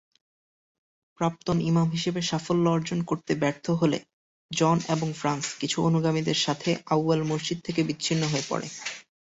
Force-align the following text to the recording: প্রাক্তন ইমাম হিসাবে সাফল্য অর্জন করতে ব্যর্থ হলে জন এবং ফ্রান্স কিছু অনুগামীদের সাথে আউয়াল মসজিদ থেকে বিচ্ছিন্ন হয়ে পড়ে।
প্রাক্তন 1.19 1.57
ইমাম 1.61 1.87
হিসাবে 1.89 2.21
সাফল্য 2.21 2.65
অর্জন 2.69 2.99
করতে 3.03 3.31
ব্যর্থ 3.35 3.65
হলে 3.71 3.97
জন 4.51 4.77
এবং 4.89 5.07
ফ্রান্স 5.13 5.45
কিছু 5.59 5.77
অনুগামীদের 5.81 6.37
সাথে 6.37 6.69
আউয়াল 6.87 7.21
মসজিদ 7.23 7.57
থেকে 7.63 7.81
বিচ্ছিন্ন 7.83 8.23
হয়ে 8.27 8.45
পড়ে। 8.49 8.67